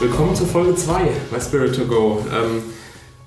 [0.00, 2.24] Willkommen zur Folge 2 bei Spirit to Go.
[2.32, 2.62] Ähm,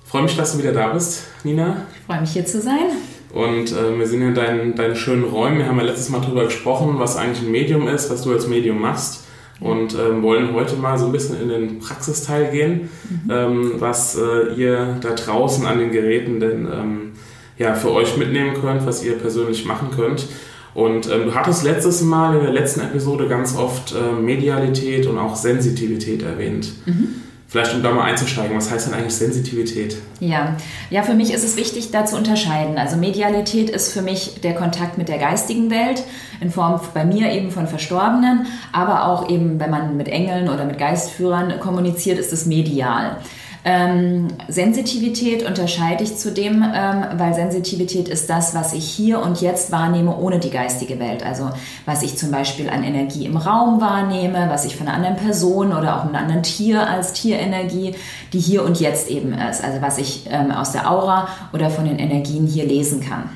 [0.05, 1.85] freue mich, dass du wieder da bist, Nina.
[1.93, 2.87] Ich freue mich hier zu sein.
[3.31, 5.59] Und äh, wir sind in deinen, deinen schönen Räumen.
[5.59, 8.47] Wir haben ja letztes Mal darüber gesprochen, was eigentlich ein Medium ist, was du als
[8.47, 9.23] Medium machst.
[9.59, 13.31] Und ähm, wollen heute mal so ein bisschen in den Praxisteil gehen, mhm.
[13.31, 17.11] ähm, was äh, ihr da draußen an den Geräten denn ähm,
[17.59, 20.25] ja, für euch mitnehmen könnt, was ihr persönlich machen könnt.
[20.73, 25.17] Und ähm, du hattest letztes Mal in der letzten Episode ganz oft äh, Medialität und
[25.17, 26.71] auch Sensitivität erwähnt.
[26.85, 27.21] Mhm.
[27.53, 29.97] Vielleicht um da mal einzusteigen, was heißt denn eigentlich Sensitivität?
[30.19, 30.57] Ja,
[30.89, 32.79] ja, für mich ist es wichtig, da zu unterscheiden.
[32.79, 36.01] Also Medialität ist für mich der Kontakt mit der geistigen Welt
[36.41, 40.65] in Form bei mir eben von Verstorbenen, aber auch eben, wenn man mit Engeln oder
[40.65, 43.17] mit Geistführern kommuniziert, ist es medial.
[43.65, 49.71] Ähm, Sensitivität unterscheide ich zudem, ähm, weil Sensitivität ist das, was ich hier und jetzt
[49.71, 51.25] wahrnehme ohne die geistige Welt.
[51.25, 51.49] Also
[51.85, 55.71] was ich zum Beispiel an Energie im Raum wahrnehme, was ich von einer anderen Person
[55.71, 57.95] oder auch einem anderen Tier als Tierenergie,
[58.33, 59.63] die hier und jetzt eben ist.
[59.63, 63.29] Also was ich ähm, aus der Aura oder von den Energien hier lesen kann.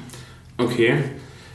[0.58, 0.96] Okay.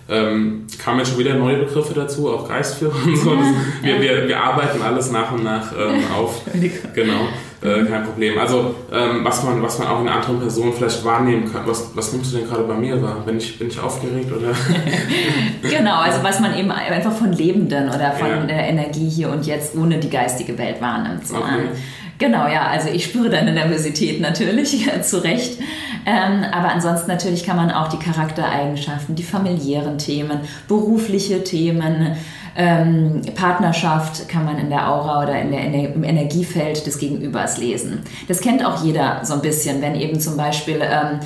[0.09, 3.35] Ähm, kamen jetzt schon wieder neue Begriffe dazu, auch Geistführer und so.
[3.35, 3.47] Das,
[3.83, 6.43] wir, wir, wir arbeiten alles nach und nach ähm, auf.
[6.95, 7.29] genau.
[7.63, 8.39] Äh, kein Problem.
[8.39, 11.63] Also ähm, was, man, was man auch in anderen Personen vielleicht wahrnehmen kann.
[11.65, 13.23] Was, was nimmst du denn gerade bei mir wahr?
[13.25, 14.49] Bin ich, bin ich aufgeregt oder?
[15.71, 18.45] genau, also was man eben einfach von Lebenden oder von ja.
[18.47, 21.25] der Energie hier und jetzt ohne die geistige Welt wahrnimmt.
[21.25, 21.69] So, okay.
[22.23, 25.59] Genau, ja, also ich spüre deine Nervosität natürlich, zu Recht.
[26.07, 30.39] Ähm, aber ansonsten natürlich kann man auch die Charaktereigenschaften, die familiären Themen,
[30.69, 32.17] berufliche Themen,
[32.55, 38.05] ähm, Partnerschaft kann man in der Aura oder in der, im Energiefeld des Gegenübers lesen.
[38.29, 41.19] Das kennt auch jeder so ein bisschen, wenn eben zum Beispiel ähm,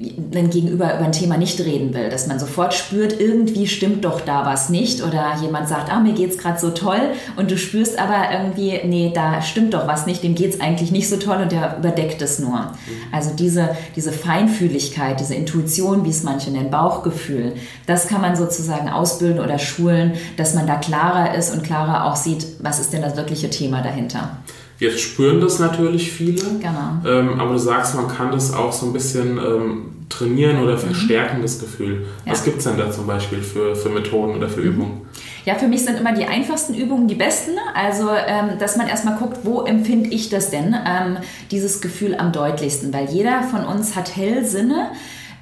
[0.00, 4.22] wenn Gegenüber über ein Thema nicht reden will, dass man sofort spürt, irgendwie stimmt doch
[4.22, 7.00] da was nicht oder jemand sagt, ah, mir geht's gerade so toll
[7.36, 11.10] und du spürst aber irgendwie, nee, da stimmt doch was nicht, dem geht's eigentlich nicht
[11.10, 12.60] so toll und der überdeckt es nur.
[12.60, 13.12] Mhm.
[13.12, 17.52] Also diese, diese Feinfühligkeit, diese Intuition, wie es manche nennen, Bauchgefühl,
[17.86, 22.16] das kann man sozusagen ausbilden oder schulen, dass man da klarer ist und klarer auch
[22.16, 24.38] sieht, was ist denn das wirkliche Thema dahinter.
[24.80, 27.02] Jetzt spüren das natürlich viele, genau.
[27.06, 30.78] ähm, aber du sagst, man kann das auch so ein bisschen ähm, trainieren oder mhm.
[30.78, 31.42] verstärken, mhm.
[31.42, 32.06] das Gefühl.
[32.24, 32.32] Ja.
[32.32, 34.66] Was gibt es denn da zum Beispiel für, für Methoden oder für mhm.
[34.66, 35.00] Übungen?
[35.44, 37.52] Ja, für mich sind immer die einfachsten Übungen die besten.
[37.74, 41.18] Also, ähm, dass man erstmal guckt, wo empfinde ich das denn, ähm,
[41.50, 44.92] dieses Gefühl am deutlichsten, weil jeder von uns hat Hellsinne.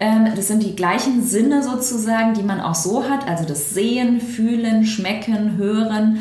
[0.00, 4.20] Ähm, das sind die gleichen Sinne sozusagen, die man auch so hat, also das Sehen,
[4.20, 6.18] Fühlen, Schmecken, Hören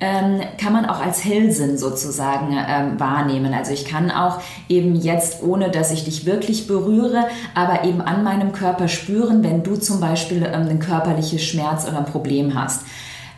[0.00, 3.52] ähm, kann man auch als Hellsinn sozusagen ähm, wahrnehmen.
[3.52, 8.24] Also ich kann auch eben jetzt, ohne dass ich dich wirklich berühre, aber eben an
[8.24, 12.82] meinem Körper spüren, wenn du zum Beispiel ähm, ein körperliches Schmerz oder ein Problem hast.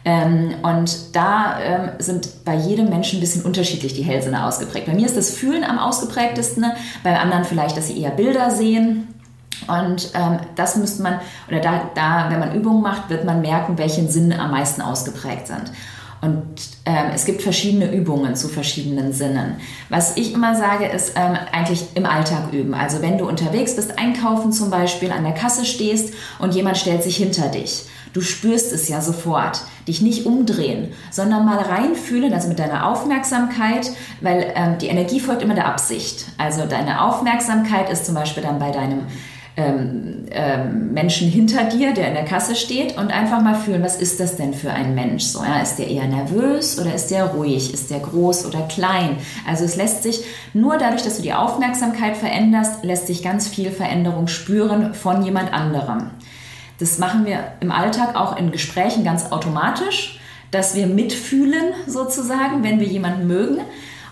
[0.04, 4.86] Ähm, und da ähm, sind bei jedem Menschen ein bisschen unterschiedlich die Hellsinne ausgeprägt.
[4.86, 6.64] Bei mir ist das Fühlen am ausgeprägtesten,
[7.04, 9.08] bei anderen vielleicht, dass sie eher Bilder sehen.
[9.68, 13.78] Und ähm, das müsste man, oder da, da, wenn man Übungen macht, wird man merken,
[13.78, 15.70] welche Sinne am meisten ausgeprägt sind.
[16.22, 16.44] Und
[16.86, 19.56] ähm, es gibt verschiedene Übungen zu verschiedenen Sinnen.
[19.88, 22.74] Was ich immer sage, ist ähm, eigentlich im Alltag üben.
[22.74, 27.02] Also wenn du unterwegs bist, einkaufen zum Beispiel, an der Kasse stehst und jemand stellt
[27.02, 27.86] sich hinter dich.
[28.12, 29.62] Du spürst es ja sofort.
[29.88, 33.90] Dich nicht umdrehen, sondern mal reinfühlen, also mit deiner Aufmerksamkeit,
[34.20, 36.26] weil ähm, die Energie folgt immer der Absicht.
[36.38, 39.06] Also deine Aufmerksamkeit ist zum Beispiel dann bei deinem
[39.56, 44.00] ähm, ähm, Menschen hinter dir, der in der Kasse steht und einfach mal fühlen, was
[44.00, 45.24] ist das denn für ein Mensch?
[45.24, 47.74] So, ja, ist der eher nervös oder ist der ruhig?
[47.74, 49.18] Ist der groß oder klein?
[49.46, 53.70] Also es lässt sich nur dadurch, dass du die Aufmerksamkeit veränderst, lässt sich ganz viel
[53.70, 56.10] Veränderung spüren von jemand anderem.
[56.78, 60.18] Das machen wir im Alltag auch in Gesprächen ganz automatisch,
[60.50, 63.58] dass wir mitfühlen sozusagen, wenn wir jemanden mögen.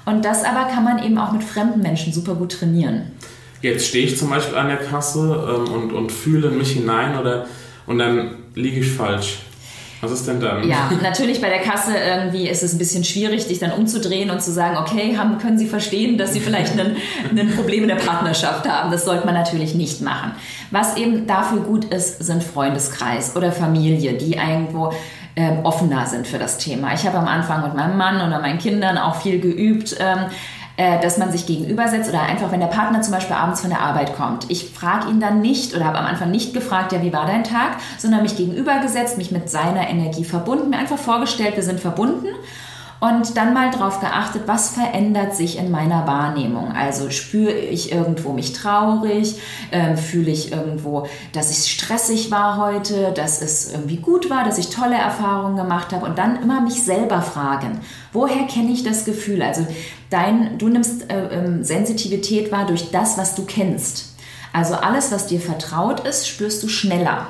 [0.05, 3.13] Und das aber kann man eben auch mit fremden Menschen super gut trainieren.
[3.63, 7.47] Jetzt stehe ich zum Beispiel an der Kasse ähm, und, und fühle mich hinein oder
[7.87, 9.39] und dann liege ich falsch.
[10.01, 10.67] Was ist denn dann?
[10.67, 14.41] Ja, natürlich bei der Kasse irgendwie ist es ein bisschen schwierig, dich dann umzudrehen und
[14.41, 16.97] zu sagen, okay, haben, können Sie verstehen, dass Sie vielleicht ein,
[17.55, 18.91] Problem in der Partnerschaft haben.
[18.91, 20.33] Das sollte man natürlich nicht machen.
[20.71, 24.95] Was eben dafür gut ist, sind Freundeskreis oder Familie, die irgendwo
[25.37, 26.95] ähm, offener sind für das Thema.
[26.95, 29.97] Ich habe am Anfang mit meinem Mann oder meinen Kindern auch viel geübt.
[30.01, 30.29] Ähm, äh,
[31.01, 34.17] dass man sich gegenübersetzt oder einfach, wenn der Partner zum Beispiel abends von der Arbeit
[34.17, 34.51] kommt.
[34.51, 37.45] Ich frage ihn dann nicht oder habe am Anfang nicht gefragt, ja, wie war dein
[37.45, 42.29] Tag, sondern mich gegenübergesetzt, mich mit seiner Energie verbunden, mir einfach vorgestellt, wir sind verbunden
[43.01, 46.73] und dann mal darauf geachtet, was verändert sich in meiner Wahrnehmung.
[46.73, 53.13] Also spüre ich irgendwo mich traurig, äh, fühle ich irgendwo, dass es stressig war heute,
[53.13, 56.83] dass es irgendwie gut war, dass ich tolle Erfahrungen gemacht habe und dann immer mich
[56.83, 57.81] selber fragen,
[58.13, 59.43] woher kenne ich das Gefühl?
[59.43, 59.67] Also
[60.11, 64.15] dein, du nimmst äh, äh, Sensitivität wahr durch das, was du kennst.
[64.53, 67.29] Also alles, was dir vertraut ist, spürst du schneller.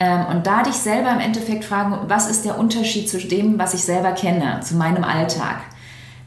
[0.00, 3.74] Ähm, und da dich selber im Endeffekt fragen, was ist der Unterschied zu dem, was
[3.74, 5.58] ich selber kenne, zu meinem Alltag?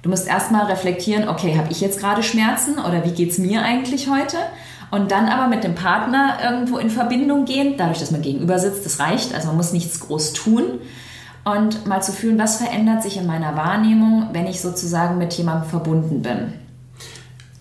[0.04, 3.64] Du musst erstmal reflektieren, okay, habe ich jetzt gerade Schmerzen oder wie geht es mir
[3.64, 4.38] eigentlich heute?
[4.92, 8.86] Und dann aber mit dem Partner irgendwo in Verbindung gehen, dadurch, dass man gegenüber sitzt,
[8.86, 10.64] das reicht, also man muss nichts groß tun.
[11.46, 15.70] Und mal zu fühlen, was verändert sich in meiner Wahrnehmung, wenn ich sozusagen mit jemandem
[15.70, 16.54] verbunden bin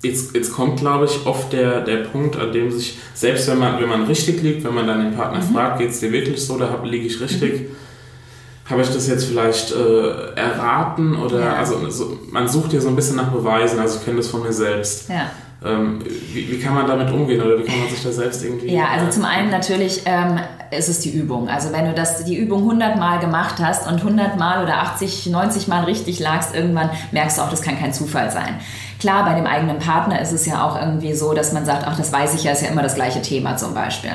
[0.02, 3.81] jetzt, jetzt kommt, glaube ich, oft der, der Punkt, an dem sich, selbst wenn man,
[3.81, 5.54] wenn man richtig liegt, wenn man dann den Partner mhm.
[5.54, 8.70] fragt, geht es dir wirklich so, da liege ich richtig, mhm.
[8.70, 11.54] habe ich das jetzt vielleicht äh, erraten oder, ja.
[11.54, 14.43] also so, man sucht ja so ein bisschen nach Beweisen, also ich kenne das von
[14.43, 15.08] mir selbst.
[15.08, 15.31] Ja.
[15.64, 16.00] Ähm,
[16.32, 18.75] wie, wie, kann man damit umgehen oder wie kann man sich da selbst irgendwie...
[18.75, 20.40] Ja, also zum einen natürlich ähm,
[20.72, 21.49] ist es die Übung.
[21.49, 25.26] Also wenn du das, die Übung 100 Mal gemacht hast und 100 Mal oder 80,
[25.26, 28.58] 90 Mal richtig lagst, irgendwann merkst du auch, das kann kein Zufall sein.
[29.02, 31.96] Klar, bei dem eigenen Partner ist es ja auch irgendwie so, dass man sagt, ach,
[31.96, 34.12] das weiß ich ja, ist ja immer das gleiche Thema zum Beispiel.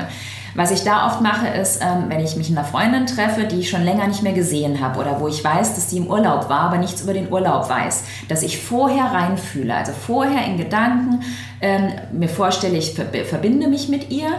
[0.54, 3.56] Was ich da oft mache, ist, ähm, wenn ich mich mit einer Freundin treffe, die
[3.56, 6.48] ich schon länger nicht mehr gesehen habe oder wo ich weiß, dass die im Urlaub
[6.48, 11.20] war, aber nichts über den Urlaub weiß, dass ich vorher reinfühle, also vorher in Gedanken
[11.60, 14.30] ähm, mir vorstelle, ich verbinde mich mit ihr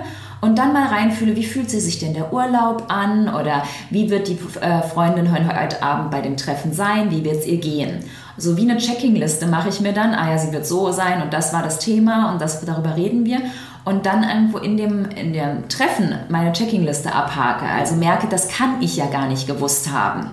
[0.41, 3.61] und dann mal reinfühle, wie fühlt sie sich denn der Urlaub an oder
[3.91, 7.57] wie wird die äh, Freundin heute Abend bei dem Treffen sein, wie wird es ihr
[7.57, 8.03] gehen.
[8.39, 11.33] So wie eine Checkingliste mache ich mir dann, ah ja, sie wird so sein und
[11.33, 13.39] das war das Thema und das, darüber reden wir
[13.85, 17.65] und dann irgendwo in dem, in dem Treffen meine Checkingliste abhake.
[17.65, 20.31] Also merke, das kann ich ja gar nicht gewusst haben.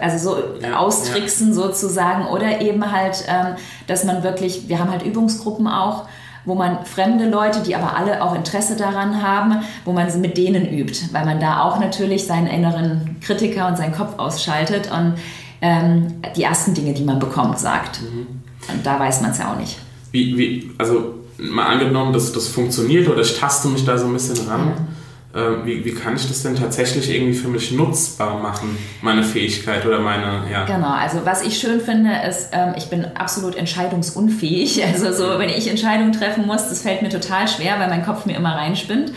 [0.00, 1.54] Also so ja, austricksen ja.
[1.54, 3.56] sozusagen oder eben halt, ähm,
[3.86, 6.06] dass man wirklich, wir haben halt Übungsgruppen auch,
[6.44, 10.66] wo man fremde Leute, die aber alle auch Interesse daran haben, wo man mit denen
[10.66, 15.14] übt, weil man da auch natürlich seinen inneren Kritiker und seinen Kopf ausschaltet und
[15.62, 18.02] ähm, die ersten Dinge, die man bekommt, sagt.
[18.02, 18.26] Mhm.
[18.70, 19.78] Und da weiß man es ja auch nicht.
[20.10, 24.12] Wie, wie, also mal angenommen, dass das funktioniert oder ich taste mich da so ein
[24.12, 24.66] bisschen ran.
[24.66, 24.74] Ja.
[25.34, 29.86] Ähm, wie, wie kann ich das denn tatsächlich irgendwie für mich nutzbar machen, meine Fähigkeit
[29.86, 30.66] oder meine, ja.
[30.66, 34.82] Genau, also was ich schön finde, ist, ähm, ich bin absolut entscheidungsunfähig.
[34.92, 38.26] Also so, wenn ich Entscheidungen treffen muss, das fällt mir total schwer, weil mein Kopf
[38.26, 39.12] mir immer reinspinnt.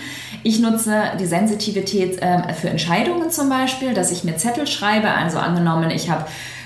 [0.48, 5.10] Ich nutze die Sensitivität ähm, für Entscheidungen zum Beispiel, dass ich mir Zettel schreibe.
[5.10, 6.26] Also angenommen, ich habe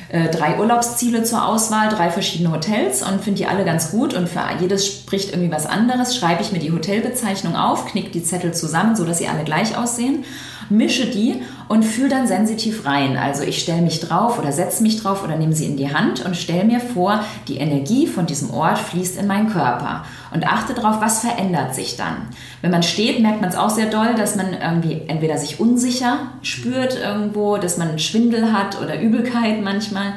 [0.10, 4.28] äh, drei Urlaubsziele zur Auswahl, drei verschiedene Hotels und finde die alle ganz gut und
[4.28, 6.18] für jedes spricht irgendwie was anderes.
[6.18, 10.26] Schreibe ich mir die Hotelbezeichnung auf, knicke die Zettel zusammen, sodass sie alle gleich aussehen,
[10.70, 13.16] mische die und fühle dann sensitiv rein.
[13.16, 16.26] Also ich stelle mich drauf oder setze mich drauf oder nehme sie in die Hand
[16.26, 20.74] und stelle mir vor, die Energie von diesem Ort fließt in meinen Körper und achte
[20.74, 22.28] darauf, was verändert sich dann.
[22.62, 26.32] Wenn man steht, merkt man es auch sehr doll, dass man irgendwie entweder sich unsicher
[26.42, 30.14] spürt irgendwo, dass man Schwindel hat oder Übelkeit manchmal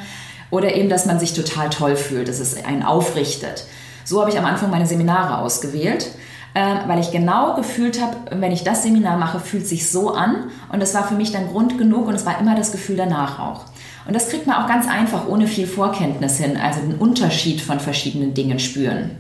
[0.51, 3.67] oder eben, dass man sich total toll fühlt, dass es einen aufrichtet.
[4.05, 6.13] So habe ich am Anfang meine Seminare ausgewählt
[6.55, 10.51] weil ich genau gefühlt habe, wenn ich das Seminar mache, fühlt sich so an.
[10.71, 13.39] Und das war für mich dann Grund genug und es war immer das Gefühl danach
[13.39, 13.65] auch.
[14.07, 17.81] Und das kriegt man auch ganz einfach ohne viel Vorkenntnis hin, also den Unterschied von
[17.81, 19.13] verschiedenen Dingen spüren.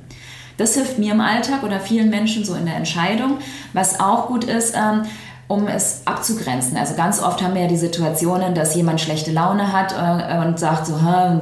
[0.57, 3.39] Das hilft mir im Alltag oder vielen Menschen so in der Entscheidung.
[3.73, 5.03] Was auch gut ist, ähm,
[5.53, 6.79] um es abzugrenzen.
[6.79, 10.59] Also ganz oft haben wir ja die Situationen, dass jemand schlechte Laune hat äh, und
[10.59, 10.95] sagt so,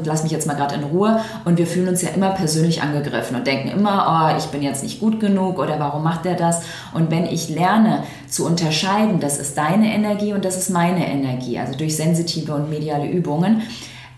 [0.05, 1.21] lass mich jetzt mal gerade in Ruhe.
[1.45, 4.83] Und wir fühlen uns ja immer persönlich angegriffen und denken immer, oh, ich bin jetzt
[4.83, 6.62] nicht gut genug oder warum macht er das?
[6.93, 11.61] Und wenn ich lerne zu unterscheiden, das ist deine Energie und das ist meine Energie,
[11.61, 13.62] also durch sensitive und mediale Übungen,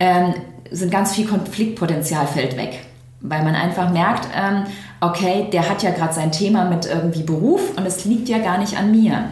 [0.01, 0.33] ähm,
[0.71, 2.81] sind ganz viel Konfliktpotenzial fällt weg.
[3.21, 4.65] Weil man einfach merkt, ähm,
[5.03, 8.57] okay, der hat ja gerade sein Thema mit irgendwie Beruf und es liegt ja gar
[8.57, 9.25] nicht an mir.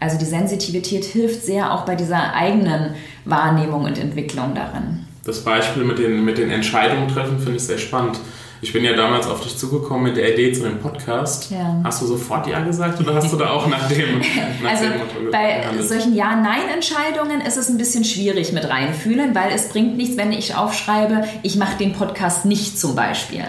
[0.00, 2.94] Also die Sensitivität hilft sehr auch bei dieser eigenen
[3.26, 5.06] Wahrnehmung und Entwicklung darin.
[5.24, 8.18] Das Beispiel mit den, mit den Entscheidungen treffen finde ich sehr spannend.
[8.62, 11.50] Ich bin ja damals auf dich zugekommen mit der Idee zu dem Podcast.
[11.50, 11.80] Ja.
[11.82, 14.18] Hast du sofort Ja gesagt oder hast du da auch nach dem,
[14.62, 15.88] nach also dem Bei gehandelt?
[15.88, 20.56] solchen Ja-Nein-Entscheidungen ist es ein bisschen schwierig mit reinfühlen, weil es bringt nichts, wenn ich
[20.56, 23.44] aufschreibe, ich mache den Podcast nicht zum Beispiel.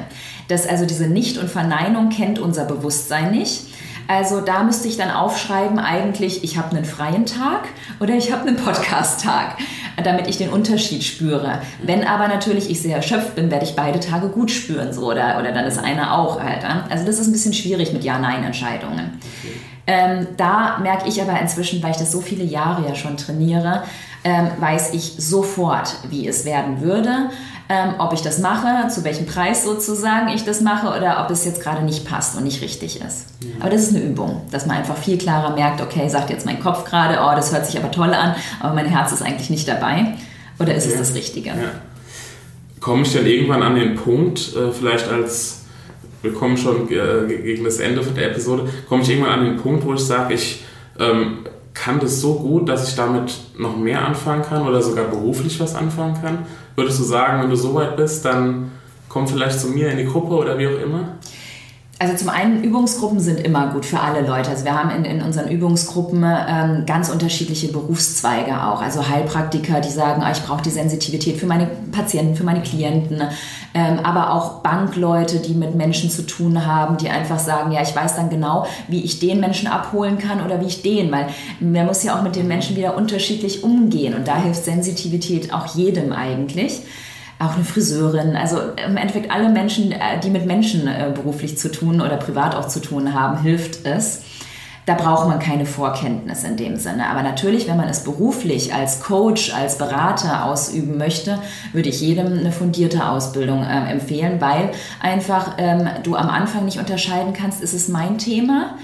[0.47, 3.70] Das, also diese Nicht- und Verneinung kennt unser Bewusstsein nicht.
[4.11, 7.69] Also da müsste ich dann aufschreiben, eigentlich, ich habe einen freien Tag
[8.01, 9.55] oder ich habe einen Podcast-Tag,
[10.03, 11.59] damit ich den Unterschied spüre.
[11.81, 15.39] Wenn aber natürlich ich sehr erschöpft bin, werde ich beide Tage gut spüren, so oder,
[15.39, 16.59] oder dann ist einer auch halt.
[16.89, 19.17] Also das ist ein bisschen schwierig mit Ja-Nein-Entscheidungen.
[19.21, 19.53] Okay.
[19.87, 23.83] Ähm, da merke ich aber inzwischen, weil ich das so viele Jahre ja schon trainiere,
[24.25, 27.29] ähm, weiß ich sofort, wie es werden würde,
[27.71, 31.45] ähm, ob ich das mache, zu welchem Preis sozusagen ich das mache oder ob es
[31.45, 33.27] jetzt gerade nicht passt und nicht richtig ist.
[33.41, 33.61] Ja.
[33.61, 36.59] Aber das ist eine Übung, dass man einfach viel klarer merkt, okay, sagt jetzt mein
[36.59, 39.67] Kopf gerade, oh, das hört sich aber toll an, aber mein Herz ist eigentlich nicht
[39.67, 40.17] dabei.
[40.59, 40.93] Oder ist ja.
[40.93, 41.49] es das Richtige?
[41.49, 41.55] Ja.
[42.81, 45.61] Komme ich dann irgendwann an den Punkt, äh, vielleicht als
[46.21, 49.57] wir kommen schon äh, gegen das Ende von der Episode, komme ich irgendwann an den
[49.57, 50.63] Punkt, wo ich sage, ich
[50.99, 55.59] ähm, kann das so gut, dass ich damit noch mehr anfangen kann oder sogar beruflich
[55.59, 56.39] was anfangen kann?
[56.75, 58.71] Würdest du sagen, wenn du so weit bist, dann
[59.09, 61.17] komm vielleicht zu mir in die Gruppe oder wie auch immer?
[62.01, 64.49] Also zum einen, Übungsgruppen sind immer gut für alle Leute.
[64.49, 68.81] Also wir haben in, in unseren Übungsgruppen ähm, ganz unterschiedliche Berufszweige auch.
[68.81, 73.21] Also Heilpraktiker, die sagen, ah, ich brauche die Sensitivität für meine Patienten, für meine Klienten.
[73.75, 77.95] Ähm, aber auch Bankleute, die mit Menschen zu tun haben, die einfach sagen, ja, ich
[77.95, 81.11] weiß dann genau, wie ich den Menschen abholen kann oder wie ich den.
[81.11, 81.27] Weil
[81.59, 84.15] man muss ja auch mit den Menschen wieder unterschiedlich umgehen.
[84.15, 86.81] Und da hilft Sensitivität auch jedem eigentlich
[87.41, 91.71] auch eine Friseurin, also im Endeffekt alle Menschen, äh, die mit Menschen äh, beruflich zu
[91.71, 94.21] tun oder privat auch zu tun haben, hilft es.
[94.87, 97.07] Da braucht man keine Vorkenntnis in dem Sinne.
[97.07, 101.37] Aber natürlich, wenn man es beruflich als Coach, als Berater ausüben möchte,
[101.71, 106.79] würde ich jedem eine fundierte Ausbildung äh, empfehlen, weil einfach ähm, du am Anfang nicht
[106.79, 108.75] unterscheiden kannst, ist es mein Thema?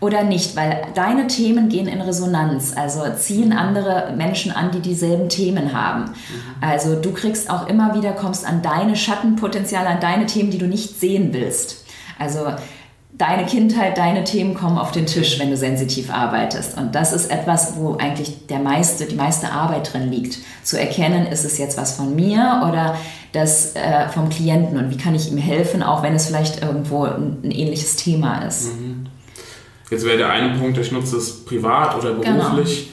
[0.00, 5.28] Oder nicht, weil deine Themen gehen in Resonanz, also ziehen andere Menschen an, die dieselben
[5.28, 6.04] Themen haben.
[6.04, 6.12] Mhm.
[6.60, 10.66] Also du kriegst auch immer wieder, kommst an deine Schattenpotenziale, an deine Themen, die du
[10.66, 11.84] nicht sehen willst.
[12.18, 12.40] Also
[13.18, 16.76] deine Kindheit, deine Themen kommen auf den Tisch, wenn du sensitiv arbeitest.
[16.76, 20.38] Und das ist etwas, wo eigentlich der meiste, die meiste Arbeit drin liegt.
[20.62, 22.96] Zu erkennen, ist es jetzt was von mir oder
[23.32, 27.04] das äh, vom Klienten und wie kann ich ihm helfen, auch wenn es vielleicht irgendwo
[27.04, 28.74] ein, ein ähnliches Thema ist.
[28.74, 28.95] Mhm.
[29.90, 32.50] Jetzt wäre der eine Punkt, ich nutze es privat oder genau.
[32.50, 32.90] beruflich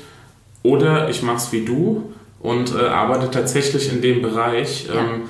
[0.62, 0.76] genau.
[0.76, 4.88] oder ich mache es wie du und äh, arbeite tatsächlich in dem Bereich.
[4.88, 5.00] Ja.
[5.00, 5.24] Ähm,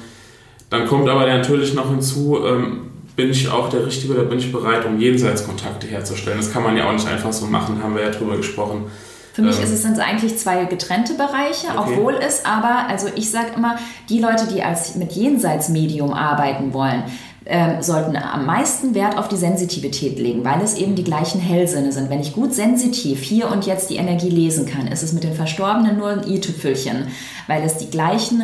[0.70, 4.52] dann kommt aber natürlich noch hinzu, ähm, bin ich auch der Richtige oder bin ich
[4.52, 6.38] bereit, um Jenseitskontakte herzustellen?
[6.38, 8.86] Das kann man ja auch nicht einfach so machen, haben wir ja drüber gesprochen.
[9.34, 11.78] Für mich ähm, ist es sind eigentlich zwei getrennte Bereiche, okay.
[11.78, 13.78] obwohl es aber, also ich sage immer,
[14.10, 17.04] die Leute, die als mit Jenseitsmedium arbeiten wollen,
[17.46, 21.92] ähm, sollten am meisten Wert auf die Sensitivität legen, weil es eben die gleichen Hellsinne
[21.92, 22.10] sind.
[22.10, 25.34] Wenn ich gut sensitiv hier und jetzt die Energie lesen kann, ist es mit den
[25.34, 27.08] Verstorbenen nur ein i-Tüpfelchen,
[27.48, 28.44] weil es die gleichen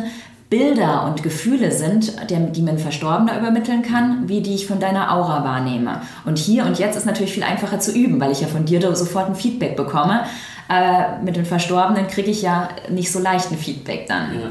[0.50, 5.14] Bilder und Gefühle sind, die mir ein Verstorbener übermitteln kann, wie die ich von deiner
[5.14, 6.02] Aura wahrnehme.
[6.26, 8.80] Und hier und jetzt ist natürlich viel einfacher zu üben, weil ich ja von dir
[8.96, 10.24] sofort ein Feedback bekomme.
[10.66, 14.34] Aber mit den Verstorbenen kriege ich ja nicht so leicht ein Feedback dann.
[14.34, 14.50] Ja.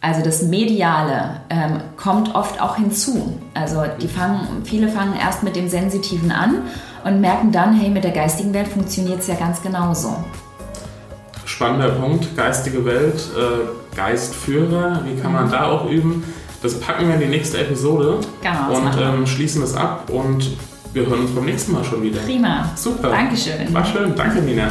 [0.00, 3.36] Also das Mediale ähm, kommt oft auch hinzu.
[3.54, 6.62] Also die fangen, viele fangen erst mit dem Sensitiven an
[7.04, 10.16] und merken dann, hey, mit der geistigen Welt funktioniert es ja ganz genauso.
[11.44, 15.50] Spannender Punkt, geistige Welt, äh, Geistführer, wie kann man mhm.
[15.50, 16.22] da auch üben?
[16.62, 20.56] Das packen wir in die nächste Episode genau, und ähm, schließen das ab und
[20.92, 22.20] wir hören uns beim nächsten Mal schon wieder.
[22.20, 22.70] Prima.
[22.76, 23.10] Super.
[23.10, 23.72] Dankeschön.
[23.72, 24.14] War schön.
[24.16, 24.68] Danke, Nina.